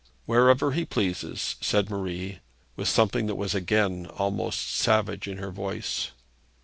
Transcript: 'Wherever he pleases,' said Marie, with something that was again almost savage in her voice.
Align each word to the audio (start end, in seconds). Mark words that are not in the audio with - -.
'Wherever 0.25 0.71
he 0.71 0.83
pleases,' 0.83 1.57
said 1.61 1.87
Marie, 1.91 2.39
with 2.75 2.87
something 2.87 3.27
that 3.27 3.35
was 3.37 3.53
again 3.53 4.07
almost 4.07 4.71
savage 4.75 5.27
in 5.27 5.37
her 5.37 5.51
voice. 5.51 6.09